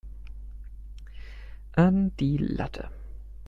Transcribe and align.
An 1.75 2.15
die 2.17 2.37
Latte! 2.37 2.89